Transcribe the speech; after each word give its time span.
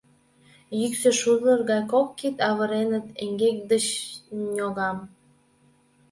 Йӱксӧ 0.79 1.09
шулдыр 1.19 1.59
гай 1.69 1.81
кок 1.91 2.07
кид 2.19 2.35
авыреныт 2.49 3.05
эҥгек 3.23 3.57
деч 3.71 3.85
ньогам. 4.57 4.97